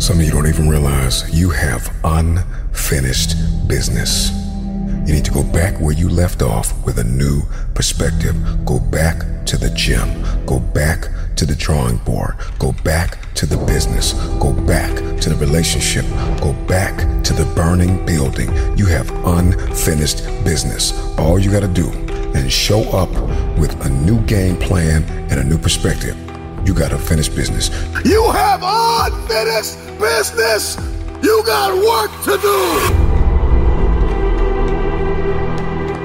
[0.00, 3.36] Some of you don't even realize you have unfinished
[3.68, 4.30] business.
[5.06, 7.42] You need to go back where you left off with a new
[7.74, 8.34] perspective.
[8.64, 10.08] Go back to the gym.
[10.46, 12.34] Go back to the drawing board.
[12.58, 14.14] Go back to the business.
[14.40, 16.06] Go back to the relationship.
[16.40, 18.48] Go back to the burning building.
[18.78, 20.94] You have unfinished business.
[21.18, 21.90] All you got to do
[22.34, 23.10] is show up
[23.58, 26.16] with a new game plan and a new perspective.
[26.64, 27.70] You got unfinished business.
[28.04, 30.76] You have unfinished business.
[31.22, 33.10] You got work to do.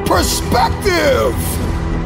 [0.05, 1.35] Perspective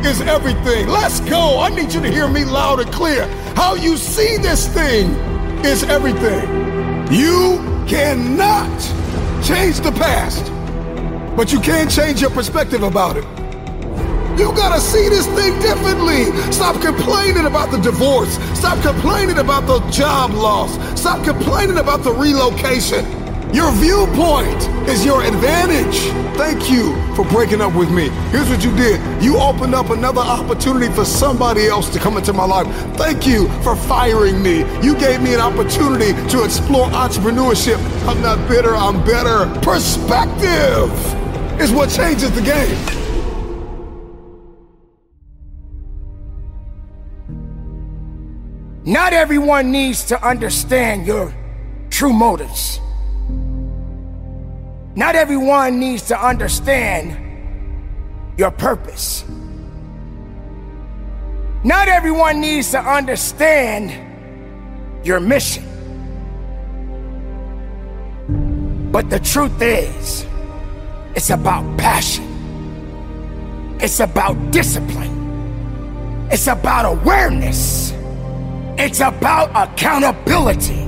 [0.05, 0.87] is everything.
[0.87, 1.59] Let's go.
[1.59, 3.27] I need you to hear me loud and clear.
[3.55, 5.11] How you see this thing
[5.63, 6.47] is everything.
[7.11, 8.79] You cannot
[9.43, 10.45] change the past,
[11.35, 13.38] but you can change your perspective about it.
[14.39, 16.31] You gotta see this thing differently.
[16.49, 18.35] Stop complaining about the divorce.
[18.57, 20.71] Stop complaining about the job loss.
[20.97, 23.03] Stop complaining about the relocation.
[23.53, 25.97] Your viewpoint is your advantage.
[26.37, 28.07] Thank you for breaking up with me.
[28.31, 32.31] Here's what you did you opened up another opportunity for somebody else to come into
[32.31, 32.67] my life.
[32.95, 34.59] Thank you for firing me.
[34.81, 37.77] You gave me an opportunity to explore entrepreneurship.
[38.07, 39.53] I'm not bitter, I'm better.
[39.59, 40.89] Perspective
[41.59, 42.98] is what changes the game.
[48.89, 51.31] Not everyone needs to understand your
[51.91, 52.79] true motives.
[54.95, 57.15] Not everyone needs to understand
[58.35, 59.25] your purpose.
[61.63, 63.93] Not everyone needs to understand
[65.05, 65.65] your mission.
[68.91, 70.25] But the truth is,
[71.13, 72.25] it's about passion.
[73.79, 76.27] It's about discipline.
[76.31, 77.93] It's about awareness.
[78.81, 80.87] It's about accountability.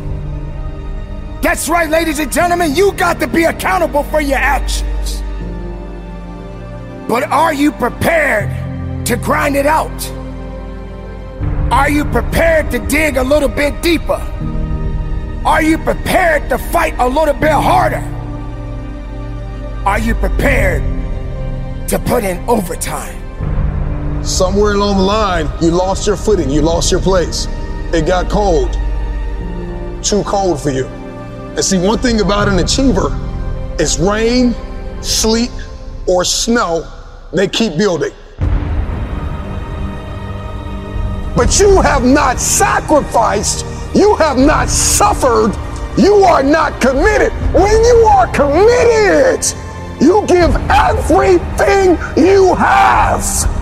[1.41, 5.22] That's right, ladies and gentlemen, you got to be accountable for your actions.
[7.09, 9.91] But are you prepared to grind it out?
[11.69, 14.22] Are you prepared to dig a little bit deeper?
[15.44, 18.08] Are you prepared to fight a little bit harder?
[19.85, 20.81] Are you prepared
[21.90, 23.18] to put in overtime?
[24.23, 27.50] Somewhere along the line, you lost your footing, you lost your place.
[27.94, 28.72] It got cold.
[30.02, 30.85] Too cold for you.
[30.85, 33.09] And see, one thing about an achiever
[33.79, 34.56] is rain,
[35.02, 35.52] sleet,
[36.07, 36.90] or snow,
[37.34, 38.13] they keep building.
[41.35, 45.52] But you have not sacrificed, you have not suffered,
[45.97, 47.34] you are not committed.
[47.53, 49.46] When you are committed,
[50.00, 53.60] you give everything you have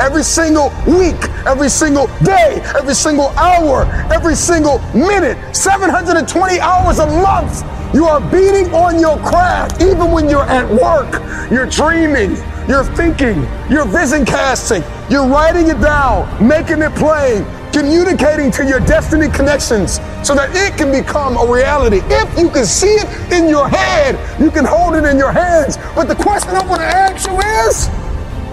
[0.00, 7.06] every single week, every single day, every single hour, every single minute, 720 hours a
[7.06, 7.64] month.
[7.94, 11.22] You are beating on your craft even when you're at work.
[11.50, 12.36] You're dreaming,
[12.68, 18.80] you're thinking, you're vision casting, you're writing it down, making it plain, communicating to your
[18.80, 22.00] destiny connections so that it can become a reality.
[22.10, 25.78] If you can see it in your head, you can hold it in your hands.
[25.94, 27.97] But the question I want to ask you is,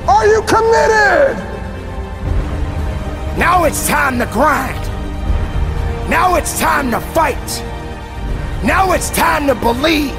[0.08, 1.38] are you committed?
[3.38, 4.80] Now it's time to grind.
[6.10, 7.64] Now it's time to fight.
[8.64, 10.14] Now it's time to believe.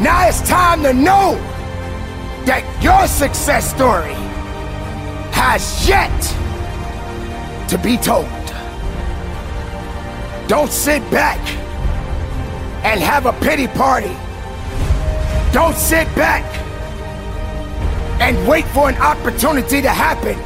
[0.00, 1.34] Now it's time to know
[2.46, 4.14] that your success story
[5.32, 6.10] has yet
[7.68, 8.28] to be told.
[10.48, 11.38] Don't sit back
[12.84, 14.16] and have a pity party.
[15.52, 16.44] Don't sit back
[18.20, 20.38] and wait for an opportunity to happen.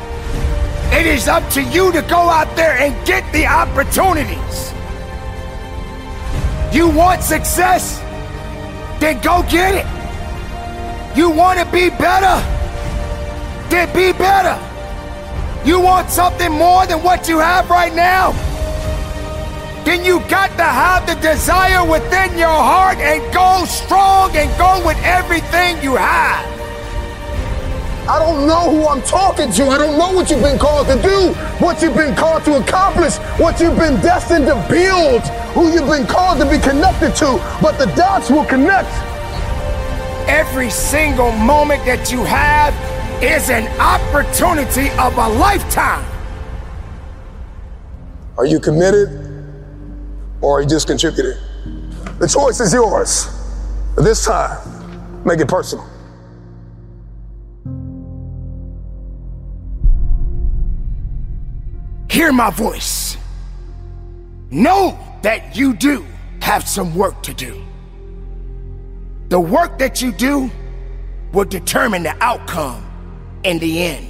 [0.96, 4.72] It is up to you to go out there and get the opportunities.
[6.72, 7.98] You want success?
[9.00, 9.86] Then go get it.
[11.18, 12.36] You want to be better?
[13.70, 14.56] Then be better.
[15.68, 18.32] You want something more than what you have right now?
[19.84, 24.86] Then you got to have the desire within your heart and go strong and go
[24.86, 26.63] with everything you have.
[28.06, 29.68] I don't know who I'm talking to.
[29.68, 33.16] I don't know what you've been called to do, what you've been called to accomplish,
[33.40, 35.22] what you've been destined to build,
[35.54, 38.90] who you've been called to be connected to, but the dots will connect.
[40.28, 42.74] Every single moment that you have
[43.22, 46.04] is an opportunity of a lifetime.
[48.36, 49.08] Are you committed
[50.42, 51.40] or are you just contributing?
[52.18, 53.28] The choice is yours.
[53.96, 55.93] This time, make it personal.
[62.14, 63.16] Hear my voice.
[64.48, 66.06] Know that you do
[66.40, 67.60] have some work to do.
[69.30, 70.48] The work that you do
[71.32, 72.88] will determine the outcome
[73.42, 74.06] in the end.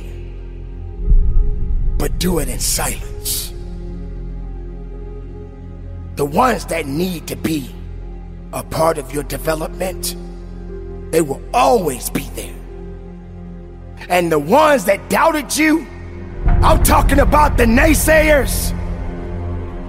[1.96, 3.54] But do it in silence.
[6.16, 7.74] The ones that need to be
[8.52, 10.14] a part of your development,
[11.10, 12.54] they will always be there.
[14.10, 15.86] And the ones that doubted you,
[16.62, 18.72] I'm talking about the naysayers,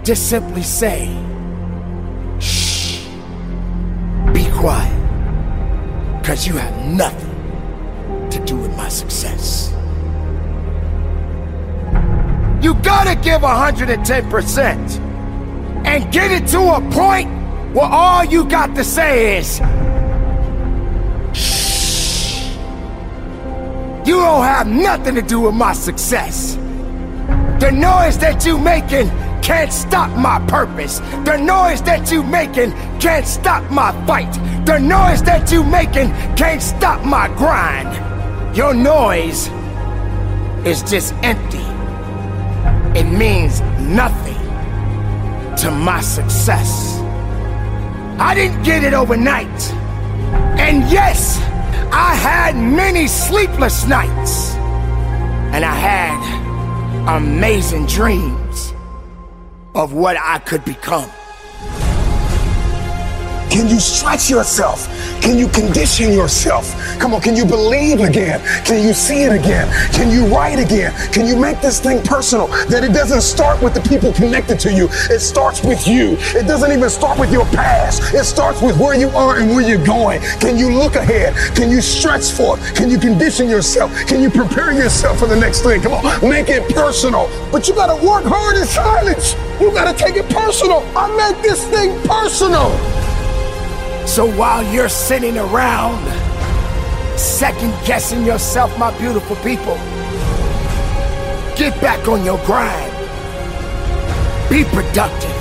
[0.03, 1.07] just simply say,
[2.39, 3.07] shh,
[4.33, 4.93] be quiet,
[6.19, 9.71] because you have nothing to do with my success.
[12.61, 14.99] You gotta give 110%
[15.85, 17.29] and get it to a point
[17.73, 19.59] where all you got to say is,
[24.05, 26.55] You don't have nothing to do with my success.
[27.59, 29.09] The noise that you making
[29.41, 30.99] can't stop my purpose.
[31.25, 34.31] The noise that you making can't stop my fight.
[34.67, 38.55] The noise that you making can't stop my grind.
[38.55, 39.47] Your noise
[40.67, 41.65] is just empty.
[42.99, 44.37] It means nothing
[45.57, 46.99] to my success.
[48.19, 49.73] I didn't get it overnight.
[50.59, 51.39] And yes,
[51.91, 54.55] I had many sleepless nights.
[55.53, 58.73] And I had amazing dreams
[59.73, 61.09] of what I could become.
[63.55, 64.89] Can you stretch yourself?
[65.21, 66.75] Can you condition yourself?
[66.99, 68.41] Come on, can you believe again?
[68.65, 69.71] Can you see it again?
[69.93, 70.91] Can you write again?
[71.13, 72.47] Can you make this thing personal?
[72.67, 76.17] That it doesn't start with the people connected to you, it starts with you.
[76.37, 79.65] It doesn't even start with your past, it starts with where you are and where
[79.65, 80.19] you're going.
[80.41, 81.33] Can you look ahead?
[81.55, 82.75] Can you stretch for it?
[82.75, 83.89] Can you condition yourself?
[84.05, 85.79] Can you prepare yourself for the next thing?
[85.79, 87.29] Come on, make it personal.
[87.53, 89.33] But you gotta work hard in silence.
[89.61, 90.83] You gotta take it personal.
[90.93, 93.14] I make this thing personal.
[94.05, 96.05] So while you're sitting around
[97.17, 99.75] second guessing yourself, my beautiful people,
[101.55, 102.91] get back on your grind.
[104.49, 105.35] Be productive.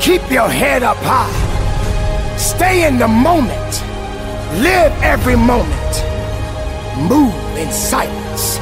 [0.00, 2.36] Keep your head up high.
[2.38, 3.82] Stay in the moment.
[4.62, 5.92] Live every moment.
[7.10, 8.58] Move in silence.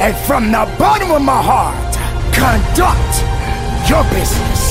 [0.00, 1.94] And from the bottom of my heart,
[2.34, 4.63] conduct your business.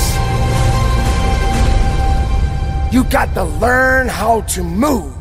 [2.94, 5.16] You got to learn how to move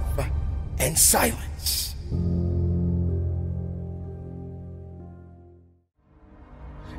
[0.79, 1.95] in silence.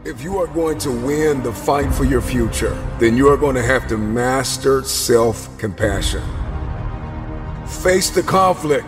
[0.04, 3.54] If you are going to win the fight for your future, then you are going
[3.54, 6.24] to have to master self compassion.
[7.68, 8.88] Face the conflict,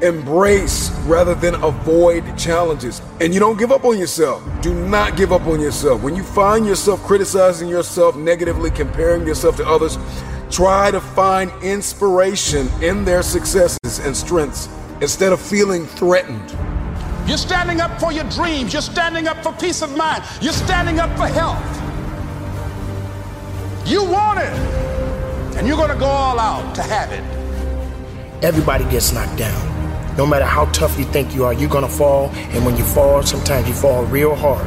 [0.00, 3.02] embrace rather than avoid challenges.
[3.20, 4.42] And you don't give up on yourself.
[4.62, 6.02] Do not give up on yourself.
[6.02, 9.98] When you find yourself criticizing yourself negatively, comparing yourself to others,
[10.50, 14.68] try to find inspiration in their successes and strengths
[15.00, 16.56] instead of feeling threatened.
[17.26, 18.72] You're standing up for your dreams.
[18.72, 20.22] You're standing up for peace of mind.
[20.40, 21.60] You're standing up for health.
[23.86, 24.52] You want it.
[25.56, 27.24] And you're going to go all out to have it.
[28.44, 30.16] Everybody gets knocked down.
[30.16, 32.30] No matter how tough you think you are, you're going to fall.
[32.52, 34.66] And when you fall, sometimes you fall real hard.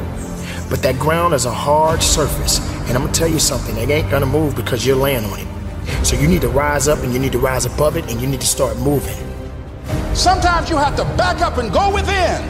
[0.68, 2.60] But that ground is a hard surface.
[2.88, 5.24] And I'm going to tell you something, it ain't going to move because you're laying
[5.24, 5.59] on it.
[6.04, 8.26] So you need to rise up and you need to rise above it and you
[8.26, 9.16] need to start moving.
[10.14, 12.42] Sometimes you have to back up and go within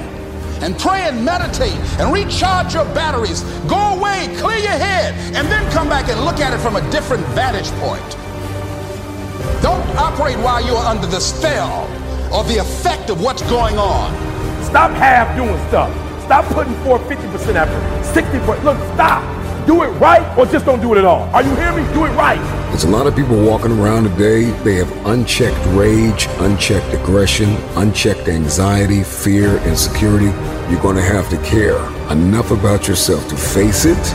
[0.63, 3.43] and pray and meditate and recharge your batteries.
[3.69, 6.91] Go away, clear your head, and then come back and look at it from a
[6.91, 8.17] different vantage point.
[9.63, 11.85] Don't operate while you're under the spell
[12.33, 14.13] or the effect of what's going on.
[14.65, 15.91] Stop half doing stuff.
[16.25, 18.65] Stop putting forth 50% effort, 60%.
[18.65, 19.40] Look, stop.
[19.71, 21.33] Do it right or just don't do it at all.
[21.33, 21.95] Are you hearing me?
[21.95, 22.41] Do it right.
[22.71, 24.51] There's a lot of people walking around today.
[24.65, 30.33] They have unchecked rage, unchecked aggression, unchecked anxiety, fear, insecurity.
[30.69, 31.79] You're going to have to care
[32.11, 34.15] enough about yourself to face it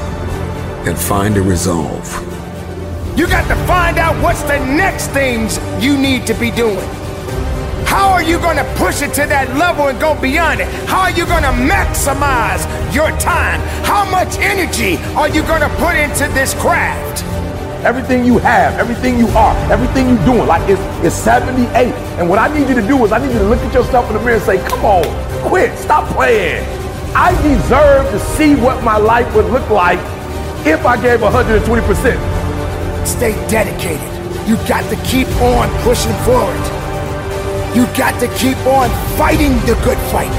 [0.85, 2.05] and find a resolve.
[3.17, 7.04] You got to find out what's the next things you need to be doing.
[7.95, 10.67] How are you going to push it to that level and go beyond it?
[10.83, 13.63] How are you going to maximize your time?
[13.87, 17.23] How much energy are you going to put into this craft?
[17.87, 21.95] Everything you have, everything you are, everything you're doing, like it's, it's 78.
[22.19, 24.11] And what I need you to do is I need you to look at yourself
[24.11, 25.07] in the mirror and say, come on,
[25.47, 26.67] quit, stop playing.
[27.15, 30.03] I deserve to see what my life would look like
[30.67, 33.07] if I gave 120%.
[33.07, 34.03] Stay dedicated.
[34.49, 36.74] You've got to keep on pushing forward.
[37.75, 38.87] You got to keep on
[39.19, 40.31] fighting the good fight.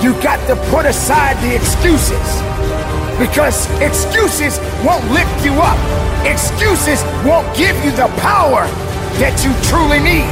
[0.00, 2.22] You got to put aside the excuses.
[3.18, 5.74] Because excuses won't lift you up.
[6.24, 8.70] Excuses won't give you the power
[9.18, 10.30] that you truly need.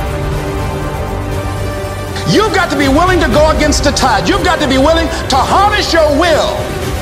[2.30, 4.28] You've got to be willing to go against the tide.
[4.28, 6.54] You've got to be willing to harness your will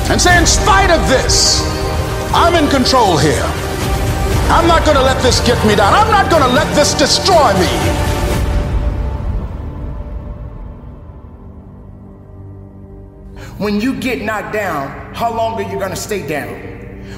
[0.09, 1.61] and say, in spite of this,
[2.33, 3.45] I'm in control here.
[4.49, 5.93] I'm not going to let this get me down.
[5.93, 8.12] I'm not going to let this destroy me.
[13.62, 16.49] When you get knocked down, how long are you gonna stay down?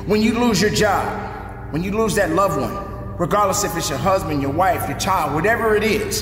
[0.06, 3.96] When you lose your job, when you lose that loved one, regardless if it's your
[3.98, 6.20] husband, your wife, your child, whatever it is,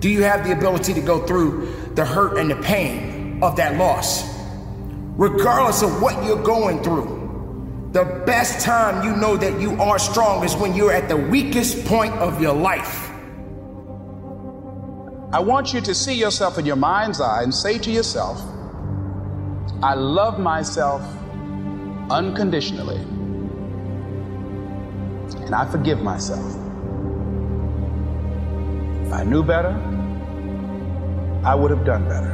[0.00, 3.78] do you have the ability to go through the hurt and the pain of that
[3.78, 4.28] loss?
[5.16, 10.44] Regardless of what you're going through, the best time you know that you are strong
[10.44, 13.08] is when you're at the weakest point of your life.
[15.32, 18.38] I want you to see yourself in your mind's eye and say to yourself,
[19.82, 21.02] I love myself
[22.08, 22.96] unconditionally.
[25.44, 26.46] And I forgive myself.
[29.04, 29.72] If I knew better,
[31.44, 32.32] I would have done better.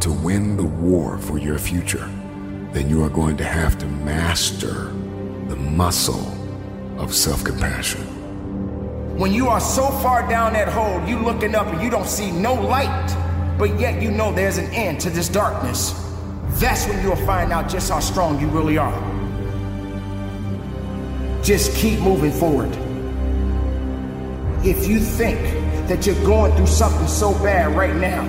[0.00, 2.10] To win the war for your future,
[2.72, 4.90] then you are going to have to master
[5.48, 6.32] the muscle
[6.96, 8.00] of self compassion.
[9.18, 12.30] When you are so far down that hole, you looking up and you don't see
[12.30, 13.25] no light
[13.58, 15.92] but yet you know there's an end to this darkness,
[16.60, 18.92] that's when you'll find out just how strong you really are.
[21.42, 22.70] Just keep moving forward.
[24.64, 25.38] If you think
[25.88, 28.24] that you're going through something so bad right now,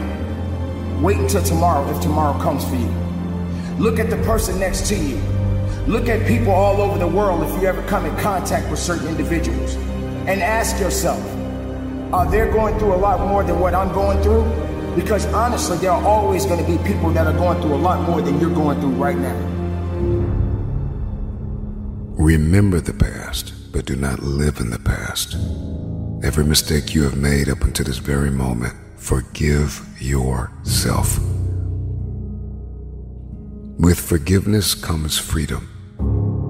[1.02, 2.90] wait until tomorrow if tomorrow comes for you.
[3.80, 5.18] Look at the person next to you.
[5.88, 9.08] Look at people all over the world if you ever come in contact with certain
[9.08, 9.76] individuals.
[10.28, 11.24] And ask yourself,
[12.14, 14.67] are they going through a lot more than what I'm going through?
[14.98, 18.02] Because honestly, there are always going to be people that are going through a lot
[18.10, 19.36] more than you're going through right now.
[22.18, 25.36] Remember the past, but do not live in the past.
[26.24, 31.20] Every mistake you have made up until this very moment, forgive yourself.
[33.78, 35.70] With forgiveness comes freedom.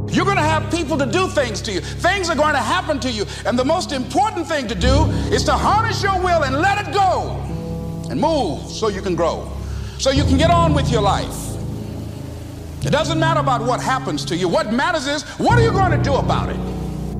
[0.09, 1.81] You're going to have people to do things to you.
[1.81, 3.25] Things are going to happen to you.
[3.45, 5.03] And the most important thing to do
[5.35, 7.43] is to harness your will and let it go
[8.09, 9.51] and move so you can grow,
[9.97, 11.55] so you can get on with your life.
[12.85, 14.47] It doesn't matter about what happens to you.
[14.47, 16.59] What matters is what are you going to do about it?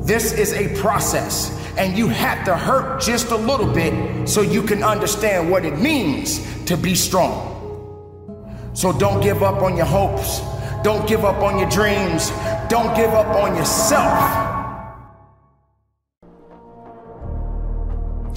[0.05, 4.61] This is a process, and you have to hurt just a little bit so you
[4.61, 7.55] can understand what it means to be strong.
[8.73, 10.39] So don't give up on your hopes.
[10.83, 12.29] Don't give up on your dreams.
[12.69, 14.45] Don't give up on yourself.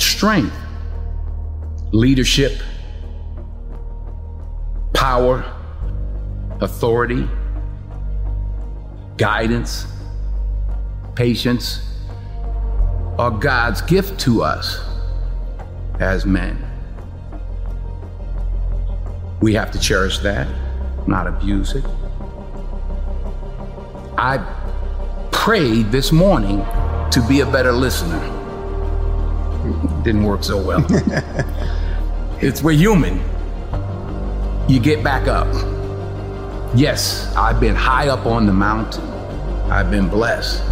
[0.00, 0.56] Strength
[1.92, 2.52] leadership,
[4.94, 5.44] power,
[6.60, 7.28] authority,
[9.16, 9.86] guidance,
[11.16, 11.86] patience
[13.18, 14.80] are God's gift to us
[15.98, 16.64] as men.
[19.40, 20.48] We have to cherish that,
[21.06, 21.84] not abuse it.
[24.16, 24.38] I
[25.32, 26.58] prayed this morning
[27.10, 28.20] to be a better listener.
[30.02, 30.86] Didn't work so well.
[32.42, 33.20] It's we're human.
[34.66, 35.46] You get back up.
[36.74, 39.04] Yes, I've been high up on the mountain.
[39.70, 40.66] I've been blessed.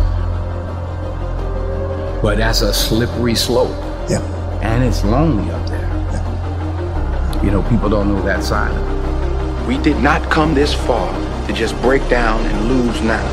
[2.22, 3.68] But that's a slippery slope.
[4.08, 4.22] Yeah.
[4.62, 5.82] And it's lonely up there.
[5.82, 7.42] Yeah.
[7.44, 9.68] You know, people don't know that side of it.
[9.68, 11.12] We did not come this far
[11.46, 13.28] to just break down and lose now.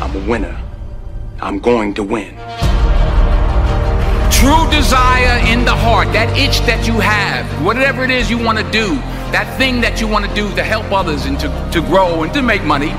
[0.00, 0.56] I'm a winner.
[1.42, 2.36] I'm going to win.
[4.38, 8.56] True desire in the heart, that itch that you have, whatever it is you want
[8.56, 8.94] to do,
[9.34, 12.32] that thing that you want to do to help others and to, to grow and
[12.34, 12.94] to make money,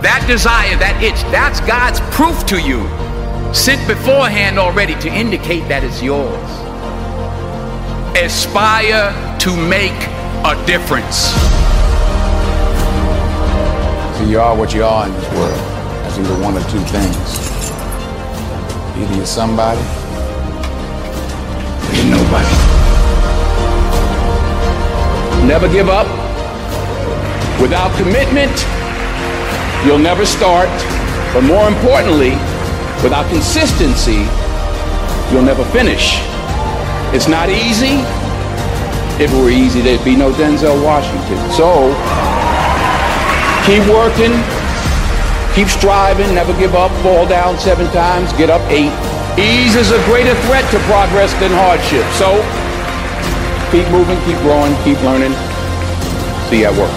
[0.00, 2.80] that desire, that itch, that's God's proof to you.
[3.52, 6.48] Sent beforehand already to indicate that it's yours.
[8.16, 9.92] Aspire to make
[10.48, 11.28] a difference.
[14.16, 15.60] So you are what you are in this world.
[16.08, 17.28] That's either one or two things.
[18.96, 19.99] Either you're somebody
[25.50, 26.06] Never give up.
[27.60, 28.54] Without commitment,
[29.84, 30.70] you'll never start.
[31.34, 32.38] But more importantly,
[33.02, 34.30] without consistency,
[35.32, 36.22] you'll never finish.
[37.10, 37.98] It's not easy.
[39.18, 41.42] If it were easy, there'd be no Denzel Washington.
[41.50, 41.90] So,
[43.66, 44.30] keep working,
[45.58, 48.94] keep striving, never give up, fall down seven times, get up eight.
[49.34, 52.06] Ease is a greater threat to progress than hardship.
[52.14, 52.38] So,
[53.70, 55.32] keep moving, keep growing, keep learning.
[56.48, 56.90] See you at work.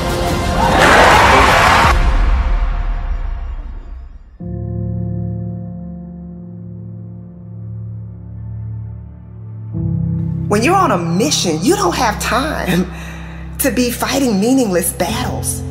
[10.49, 12.91] When you're on a mission, you don't have time
[13.59, 15.61] to be fighting meaningless battles.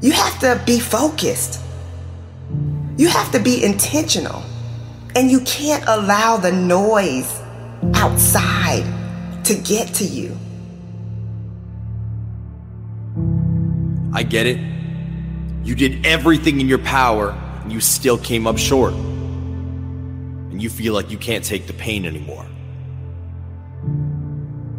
[0.00, 1.60] You have to be focused.
[2.96, 4.42] You have to be intentional.
[5.14, 7.41] And you can't allow the noise
[7.94, 8.84] outside
[9.44, 10.36] to get to you.
[14.12, 14.58] I get it.
[15.64, 17.30] You did everything in your power
[17.62, 18.92] and you still came up short.
[18.92, 22.46] And you feel like you can't take the pain anymore.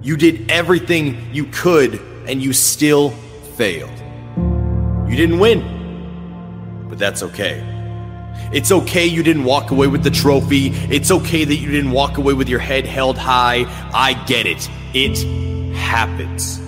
[0.01, 3.11] You did everything you could and you still
[3.55, 3.97] failed.
[5.09, 7.72] You didn't win, but that's okay.
[8.53, 10.67] It's okay you didn't walk away with the trophy.
[10.67, 13.65] It's okay that you didn't walk away with your head held high.
[13.91, 14.69] I get it.
[14.93, 15.17] It
[15.75, 16.61] happens.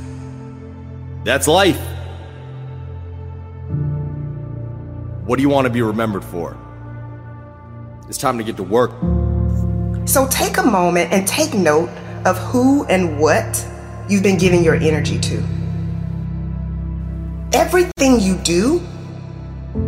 [1.24, 1.80] That's life.
[5.26, 6.58] What do you want to be remembered for?
[8.10, 8.90] It's time to get to work.
[10.08, 11.90] So take a moment and take note
[12.26, 13.64] of who and what
[14.10, 15.44] you've been giving your energy to.
[17.54, 18.82] Everything you do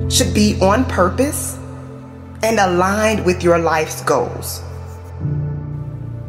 [0.10, 1.58] should be on purpose
[2.44, 4.62] and aligned with your life's goals.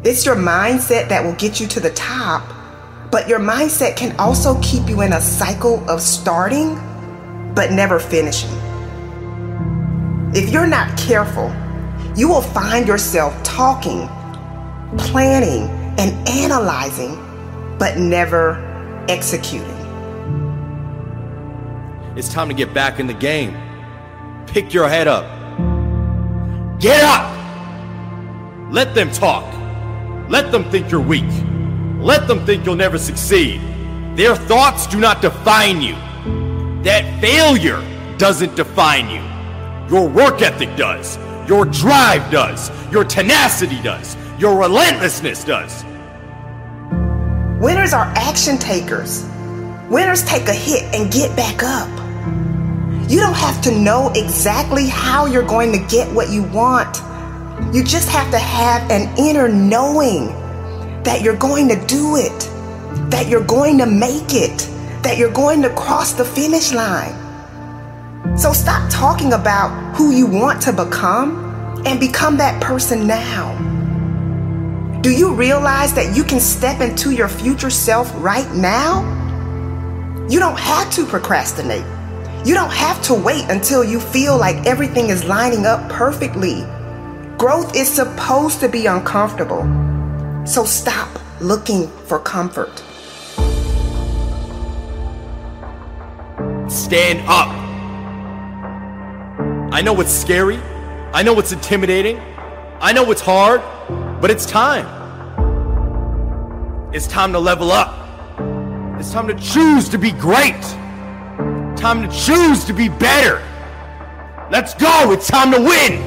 [0.03, 2.43] It's your mindset that will get you to the top,
[3.11, 6.79] but your mindset can also keep you in a cycle of starting
[7.53, 8.49] but never finishing.
[10.33, 11.53] If you're not careful,
[12.15, 14.07] you will find yourself talking,
[14.97, 15.63] planning,
[15.97, 17.15] and analyzing,
[17.77, 18.55] but never
[19.09, 19.67] executing.
[22.15, 23.57] It's time to get back in the game.
[24.47, 25.38] Pick your head up.
[26.79, 27.35] Get up!
[28.71, 29.43] Let them talk.
[30.29, 31.29] Let them think you're weak.
[31.99, 33.59] Let them think you'll never succeed.
[34.15, 35.95] Their thoughts do not define you.
[36.83, 37.83] That failure
[38.17, 39.21] doesn't define you.
[39.93, 41.17] Your work ethic does.
[41.49, 42.71] Your drive does.
[42.91, 44.15] Your tenacity does.
[44.39, 45.83] Your relentlessness does.
[47.59, 49.25] Winners are action takers.
[49.89, 51.98] Winners take a hit and get back up.
[53.09, 56.97] You don't have to know exactly how you're going to get what you want.
[57.73, 60.27] You just have to have an inner knowing
[61.01, 62.39] that you're going to do it,
[63.09, 64.59] that you're going to make it,
[65.01, 67.15] that you're going to cross the finish line.
[68.37, 73.57] So stop talking about who you want to become and become that person now.
[75.01, 79.01] Do you realize that you can step into your future self right now?
[80.29, 81.98] You don't have to procrastinate.
[82.49, 86.63] You don't have to wait until you feel like everything is lining up perfectly.
[87.37, 89.61] Growth is supposed to be uncomfortable.
[90.47, 92.75] So stop looking for comfort.
[96.67, 97.49] Stand up.
[99.71, 100.57] I know it's scary.
[101.13, 102.19] I know it's intimidating.
[102.81, 103.61] I know it's hard,
[104.19, 104.87] but it's time.
[106.95, 107.93] It's time to level up.
[108.99, 110.55] It's time to choose to be great.
[111.79, 113.41] Time to choose to be better.
[114.51, 115.13] Let's go.
[115.13, 116.03] It's time to win.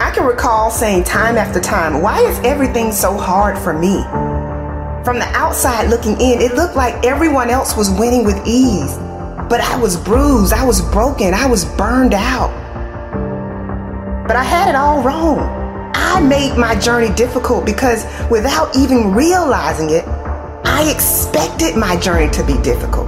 [0.00, 4.04] I can recall saying time after time, why is everything so hard for me?
[5.04, 8.96] From the outside looking in, it looked like everyone else was winning with ease.
[9.48, 12.52] But I was bruised, I was broken, I was burned out.
[14.28, 15.40] But I had it all wrong.
[15.92, 20.04] I made my journey difficult because without even realizing it,
[20.74, 23.06] I expected my journey to be difficult.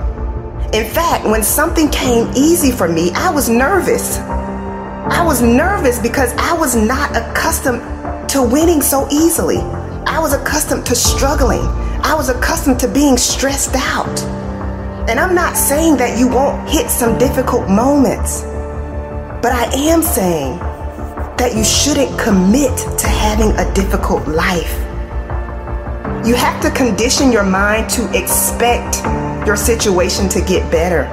[0.72, 4.18] In fact, when something came easy for me, I was nervous.
[4.18, 7.82] I was nervous because I was not accustomed
[8.30, 9.58] to winning so easily.
[10.06, 11.58] I was accustomed to struggling.
[12.04, 14.16] I was accustomed to being stressed out.
[15.10, 18.42] And I'm not saying that you won't hit some difficult moments,
[19.42, 20.56] but I am saying
[21.36, 24.85] that you shouldn't commit to having a difficult life.
[26.26, 28.96] You have to condition your mind to expect
[29.46, 31.04] your situation to get better.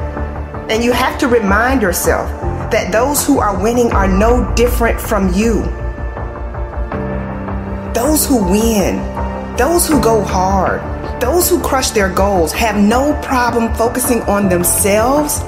[0.71, 2.27] And you have to remind yourself
[2.71, 5.61] that those who are winning are no different from you.
[7.93, 8.97] Those who win,
[9.55, 10.81] those who go hard,
[11.21, 15.41] those who crush their goals have no problem focusing on themselves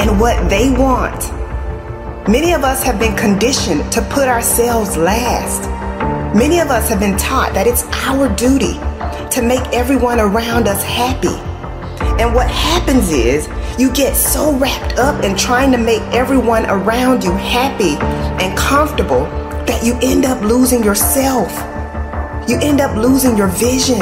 [0.00, 1.30] and what they want.
[2.28, 5.62] Many of us have been conditioned to put ourselves last.
[6.36, 8.80] Many of us have been taught that it's our duty
[9.32, 11.34] to make everyone around us happy.
[12.20, 17.24] And what happens is you get so wrapped up in trying to make everyone around
[17.24, 17.96] you happy
[18.44, 19.24] and comfortable
[19.66, 21.50] that you end up losing yourself.
[22.46, 24.00] You end up losing your vision.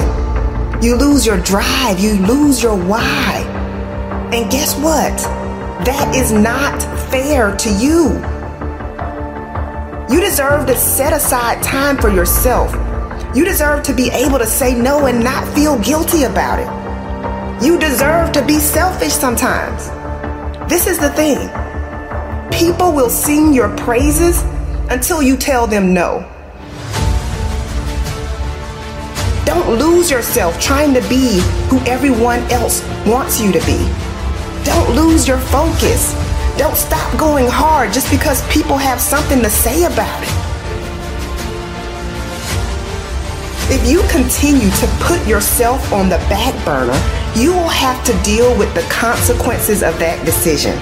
[0.83, 2.01] You lose your drive.
[2.01, 3.45] You lose your why.
[4.33, 5.17] And guess what?
[5.85, 8.15] That is not fair to you.
[10.13, 12.90] You deserve to set aside time for yourself.
[13.33, 17.65] You deserve to be able to say no and not feel guilty about it.
[17.65, 19.89] You deserve to be selfish sometimes.
[20.69, 21.39] This is the thing
[22.51, 24.43] people will sing your praises
[24.91, 26.29] until you tell them no.
[29.45, 33.79] Don't lose yourself trying to be who everyone else wants you to be.
[34.65, 36.15] Don't lose your focus.
[36.59, 40.40] Don't stop going hard just because people have something to say about it.
[43.73, 46.99] If you continue to put yourself on the back burner,
[47.39, 50.75] you will have to deal with the consequences of that decision.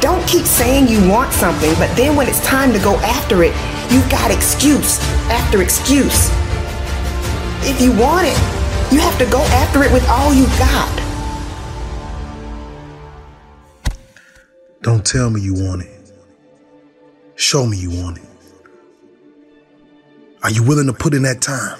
[0.00, 3.54] Don't keep saying you want something, but then when it's time to go after it,
[3.92, 4.98] you've got excuse
[5.30, 6.30] after excuse.
[7.62, 8.38] If you want it,
[8.92, 10.90] you have to go after it with all you've got.
[14.82, 16.12] Don't tell me you want it.
[17.36, 18.27] Show me you want it.
[20.40, 21.78] Are you willing to put in that time?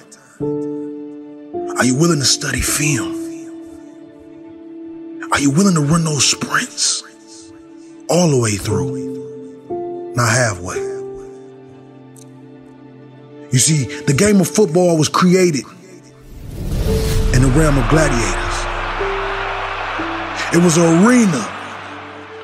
[1.78, 3.14] Are you willing to study film?
[5.30, 7.04] Are you willing to run those sprints
[8.10, 10.76] all the way through, not halfway?
[13.52, 15.64] You see, the game of football was created
[17.32, 18.58] in the realm of gladiators.
[20.52, 21.46] It was an arena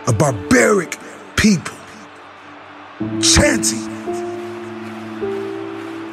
[0.07, 0.97] of barbaric
[1.37, 1.77] people
[3.21, 3.94] chanting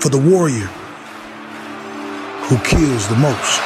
[0.02, 0.68] for the warrior
[2.48, 3.62] who kills the most.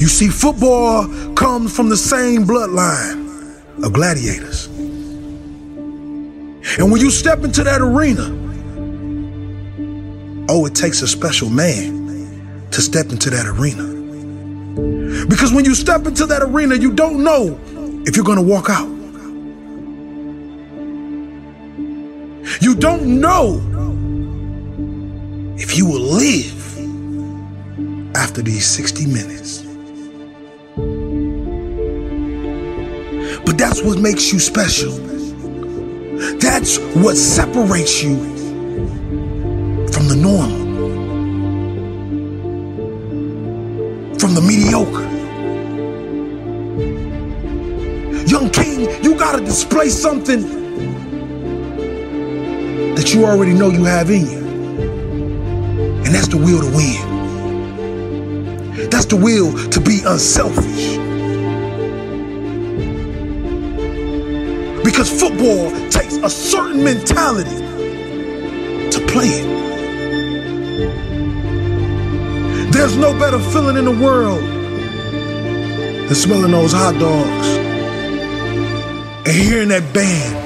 [0.00, 4.66] You see, football comes from the same bloodline of gladiators.
[6.78, 8.24] And when you step into that arena,
[10.48, 15.26] oh, it takes a special man to step into that arena.
[15.26, 17.60] Because when you step into that arena, you don't know
[18.06, 18.99] if you're going to walk out.
[22.80, 23.60] Don't know
[25.58, 26.78] if you will live
[28.16, 29.60] after these 60 minutes.
[33.44, 34.92] But that's what makes you special.
[36.38, 38.16] That's what separates you
[39.92, 40.58] from the normal,
[44.18, 45.08] from the mediocre.
[48.26, 50.59] Young King, you gotta display something
[53.14, 54.38] you already know you have in you.
[56.04, 57.00] And that's the will to win.
[58.90, 60.96] That's the will to be unselfish.
[64.84, 67.58] Because football takes a certain mentality
[68.90, 69.46] to play it.
[72.72, 77.48] There's no better feeling in the world than smelling those hot dogs
[79.26, 80.36] and hearing that band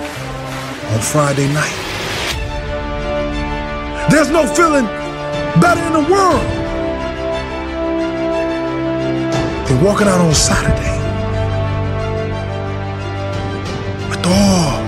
[0.95, 1.84] on Friday night.
[4.11, 4.85] There's no feeling
[5.61, 6.45] better in the world
[9.67, 10.95] than walking out on Saturday
[14.09, 14.85] with all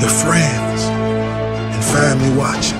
[0.00, 0.82] your friends
[1.74, 2.78] and family watching.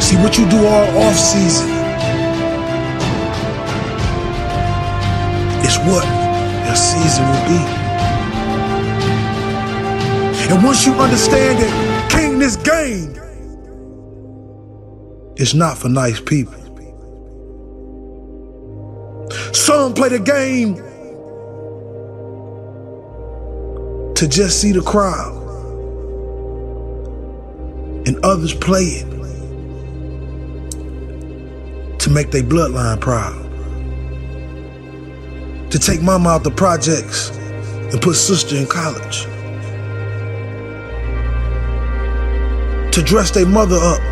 [0.00, 1.70] See what you do all off season
[5.64, 6.04] is what
[6.66, 7.81] your season will be.
[10.52, 13.12] And once you understand that, King, this game
[15.36, 16.54] it's not for nice people.
[19.54, 20.76] Some play the game
[24.14, 25.38] to just see the crowd,
[28.06, 29.08] and others play it
[31.98, 33.40] to make their bloodline proud.
[35.70, 39.26] To take mama out the projects and put sister in college.
[42.92, 44.02] To dress their mother up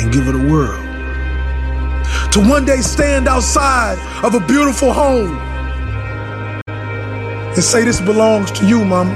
[0.00, 0.84] and give her the world.
[2.32, 5.38] To one day stand outside of a beautiful home
[6.66, 9.14] and say, This belongs to you, mama.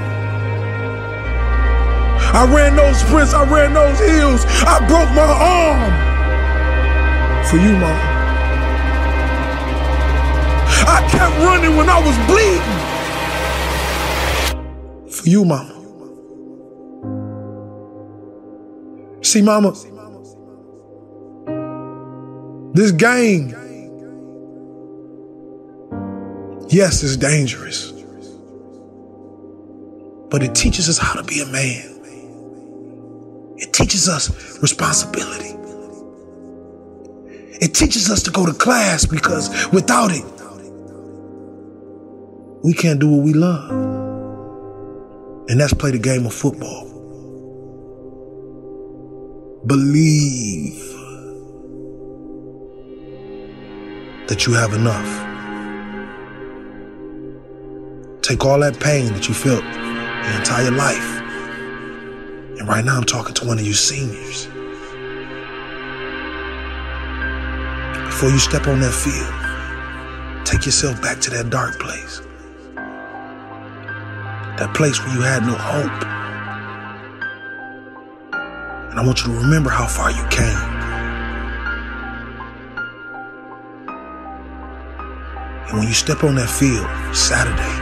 [2.33, 5.91] I ran those sprints, I ran those hills, I broke my arm
[7.47, 7.99] for you, mama.
[10.87, 12.82] I kept running when I was bleeding
[15.23, 15.79] for you, mama.
[19.23, 19.71] See, mama,
[22.73, 23.49] this game,
[26.67, 27.91] yes, it's dangerous,
[30.29, 31.89] but it teaches us how to be a man.
[33.57, 34.29] It teaches us
[34.61, 35.55] responsibility.
[37.61, 40.25] It teaches us to go to class because without it,
[42.61, 43.82] we can't do what we love.
[45.49, 46.89] And that's play the game of football.
[49.65, 50.79] Believe
[54.27, 55.21] that you have enough.
[58.21, 61.19] Take all that pain that you felt your entire life.
[62.57, 64.47] And right now I'm talking to one of you seniors.
[68.05, 72.21] Before you step on that field, take yourself back to that dark place.
[74.57, 76.03] That place where you had no hope.
[78.91, 80.73] And I want you to remember how far you came.
[85.67, 87.73] And when you step on that field, Saturday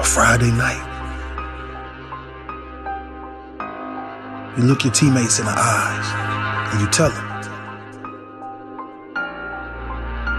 [0.00, 0.82] or Friday night,
[4.56, 7.26] you look your teammates in the eyes and you tell them,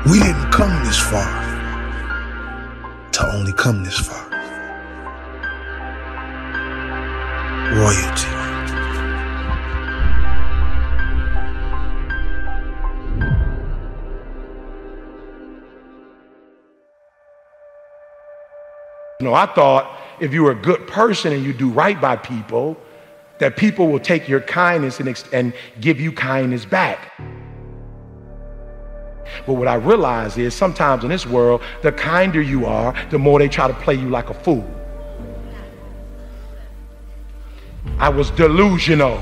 [0.10, 1.30] we didn't come this far
[3.12, 4.37] to only come this far.
[7.78, 8.28] Royalty.
[19.20, 22.16] You know, I thought if you were a good person and you do right by
[22.16, 22.76] people,
[23.38, 27.14] that people will take your kindness and, ex- and give you kindness back.
[29.46, 33.38] But what I realize is sometimes in this world, the kinder you are, the more
[33.38, 34.68] they try to play you like a fool.
[38.00, 39.22] I was delusional.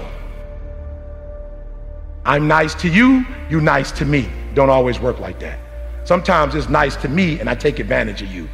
[2.26, 4.30] I'm nice to you, you nice to me.
[4.54, 5.60] Don't always work like that.
[6.04, 8.50] Sometimes it's nice to me and I take advantage of you.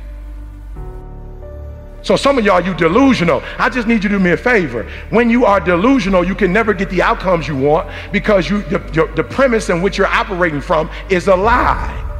[2.03, 3.43] So some of y'all, you delusional.
[3.57, 4.89] I just need you to do me a favor.
[5.09, 8.91] When you are delusional, you can never get the outcomes you want because you, the,
[8.93, 12.10] your, the premise in which you're operating from is a lie.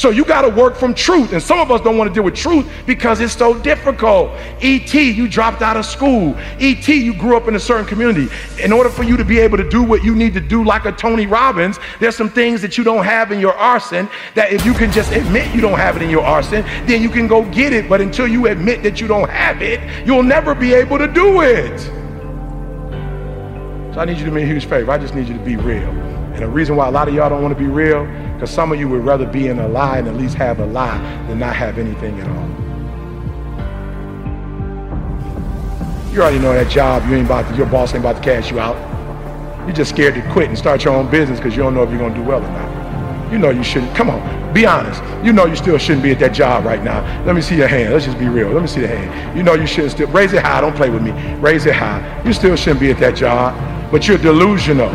[0.00, 1.34] So you got to work from truth.
[1.34, 4.30] And some of us don't want to deal with truth because it's so difficult.
[4.62, 6.34] ET, you dropped out of school.
[6.58, 8.28] ET, you grew up in a certain community.
[8.64, 10.86] In order for you to be able to do what you need to do like
[10.86, 14.64] a Tony Robbins, there's some things that you don't have in your arson that if
[14.64, 17.44] you can just admit you don't have it in your arson, then you can go
[17.50, 17.86] get it.
[17.86, 21.42] But until you admit that you don't have it, you'll never be able to do
[21.42, 21.78] it.
[23.92, 24.92] So I need you to do me a huge favor.
[24.92, 25.90] I just need you to be real.
[25.90, 28.06] And the reason why a lot of y'all don't want to be real,
[28.40, 30.64] because some of you would rather be in a lie and at least have a
[30.64, 32.48] lie than not have anything at all.
[36.10, 38.50] You already know that job, you ain't about to, your boss ain't about to cash
[38.50, 38.78] you out.
[39.66, 41.90] You're just scared to quit and start your own business because you don't know if
[41.90, 43.30] you're going to do well or not.
[43.30, 43.94] You know you shouldn't.
[43.94, 45.02] Come on, be honest.
[45.22, 47.02] You know you still shouldn't be at that job right now.
[47.26, 47.92] Let me see your hand.
[47.92, 48.48] Let's just be real.
[48.48, 49.36] Let me see the hand.
[49.36, 50.08] You know you shouldn't still.
[50.08, 50.62] Raise it high.
[50.62, 51.12] Don't play with me.
[51.34, 52.22] Raise it high.
[52.24, 53.54] You still shouldn't be at that job,
[53.92, 54.88] but you're delusional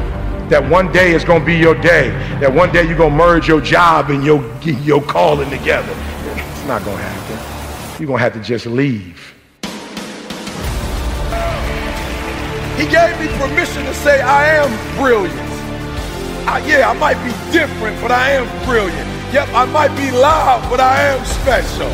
[0.49, 2.09] that one day is going to be your day.
[2.39, 5.91] That one day you're going to merge your job and your, your calling together.
[5.91, 7.99] It's not going to happen.
[7.99, 9.33] You're going to have to just leave.
[12.77, 15.39] He gave me permission to say I am brilliant.
[16.45, 19.09] I, yeah, I might be different, but I am brilliant.
[19.33, 21.89] Yep, I might be loud, but I am special.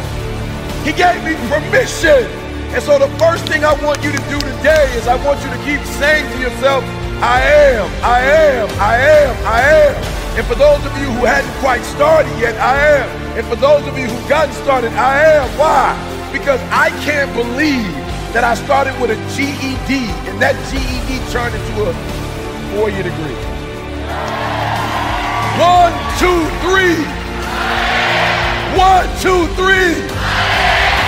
[0.83, 2.27] He gave me permission.
[2.73, 5.49] And so the first thing I want you to do today is I want you
[5.51, 6.83] to keep saying to yourself,
[7.21, 9.93] I am, I am, I am, I am.
[10.37, 13.37] And for those of you who hadn't quite started yet, I am.
[13.37, 15.45] And for those of you who've gotten started, I am.
[15.53, 15.93] Why?
[16.33, 17.93] Because I can't believe
[18.33, 21.93] that I started with a GED and that GED turned into a
[22.73, 23.37] four-year degree.
[25.61, 27.05] One, two, three.
[28.73, 29.93] One, two, three.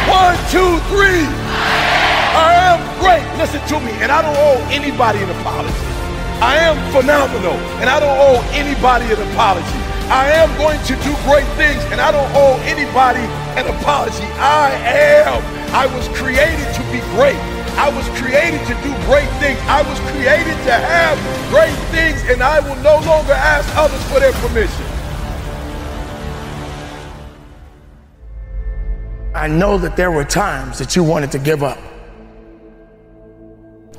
[0.06, 1.26] One, two, three.
[2.38, 3.26] I am great.
[3.42, 3.98] Listen to me.
[3.98, 5.93] And I don't owe anybody an apology.
[6.42, 7.54] I am phenomenal.
[7.82, 9.80] And I don't owe anybody an apology.
[10.10, 11.84] I am going to do great things.
[11.92, 13.26] And I don't owe anybody
[13.60, 14.26] an apology.
[14.42, 15.44] I am.
[15.74, 17.38] I was created to be great.
[17.78, 19.60] I was created to do great things.
[19.70, 21.18] I was created to have
[21.50, 22.24] great things.
[22.30, 24.86] And I will no longer ask others for their permission.
[29.36, 31.80] I know that there were times that you wanted to give up.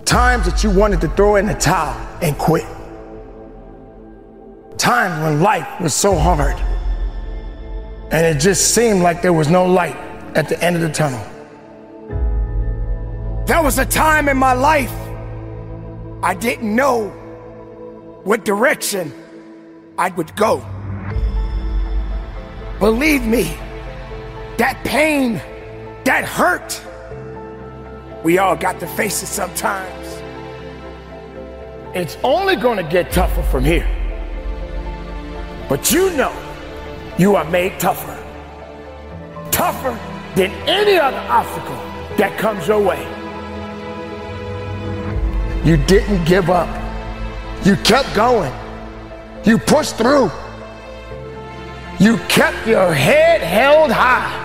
[0.05, 2.67] Times that you wanted to throw in the towel and quit.
[4.77, 6.57] Times when life was so hard
[8.11, 9.97] and it just seemed like there was no light
[10.37, 11.25] at the end of the tunnel.
[13.47, 14.93] There was a time in my life
[16.23, 17.11] I didn't know
[18.25, 19.13] what direction
[19.99, 20.65] I would go.
[22.79, 23.45] Believe me,
[24.57, 25.35] that pain,
[26.05, 26.81] that hurt,
[28.25, 30.23] we all got to face it sometimes.
[31.95, 33.87] It's only going to get tougher from here.
[35.69, 36.35] But you know
[37.19, 38.19] you are made tougher.
[39.53, 39.97] Tougher
[40.35, 41.77] than any other obstacle
[42.17, 43.03] that comes your way.
[45.65, 46.69] You didn't give up.
[47.65, 48.53] You kept going.
[49.45, 50.31] You pushed through.
[52.01, 54.44] You kept your head held high.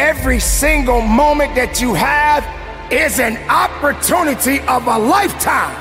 [0.00, 2.42] Every single moment that you have
[2.90, 5.76] is an opportunity of a lifetime.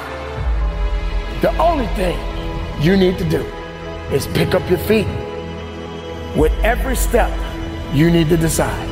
[1.39, 2.19] The only thing
[2.82, 3.39] you need to do
[4.12, 5.08] is pick up your feet.
[6.36, 7.32] With every step,
[7.93, 8.89] you need to decide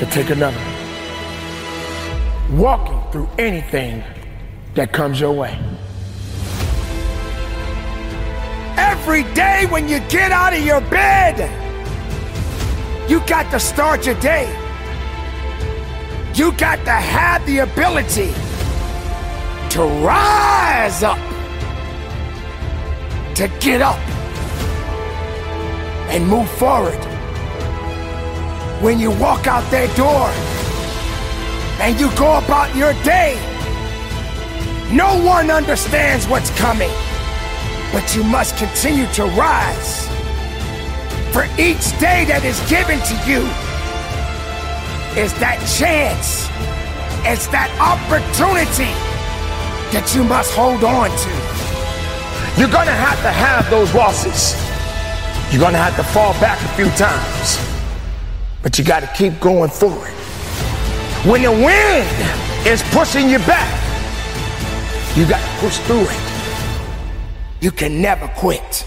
[0.00, 0.58] to take another.
[2.50, 4.02] Walking through anything
[4.74, 5.56] that comes your way.
[8.76, 11.63] Every day when you get out of your bed,
[13.08, 14.48] you got to start your day.
[16.34, 18.32] You got to have the ability
[19.70, 21.18] to rise up,
[23.34, 23.98] to get up
[26.10, 26.98] and move forward.
[28.82, 30.28] When you walk out that door
[31.82, 33.34] and you go about your day,
[34.92, 36.90] no one understands what's coming,
[37.92, 40.03] but you must continue to rise.
[41.34, 43.42] For each day that is given to you
[45.20, 46.46] is that chance,
[47.26, 48.94] it's that opportunity
[49.90, 51.32] that you must hold on to.
[52.54, 54.54] You're gonna have to have those losses.
[55.50, 57.58] You're gonna have to fall back a few times,
[58.62, 60.14] but you gotta keep going through it.
[61.26, 62.14] When the wind
[62.64, 63.74] is pushing you back,
[65.18, 66.24] you gotta push through it.
[67.60, 68.86] You can never quit.